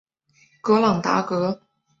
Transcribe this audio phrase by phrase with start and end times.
[0.63, 1.61] 格朗达格。